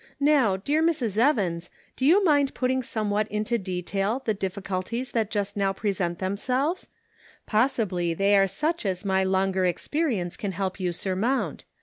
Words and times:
Now, 0.19 0.57
dear 0.57 0.81
Mrs. 0.81 1.19
Evans, 1.19 1.69
do 1.95 2.07
you 2.07 2.23
mind 2.25 2.55
putting 2.55 2.81
somewhat 2.81 3.27
into 3.27 3.59
detail 3.59 4.23
the 4.25 4.33
difficulties 4.33 5.11
that 5.11 5.29
just 5.29 5.55
now 5.55 5.73
present 5.73 6.17
themselves? 6.17 6.87
Possibly 7.45 8.15
they 8.15 8.35
are 8.35 8.47
such 8.47 8.83
as 8.83 9.05
my 9.05 9.23
longer 9.23 9.63
experience 9.63 10.37
can 10.37 10.53
help 10.53 10.79
you 10.79 10.91
surmount. 10.91 11.65